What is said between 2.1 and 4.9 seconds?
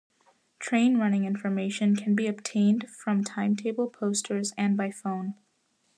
be obtained from timetable posters and by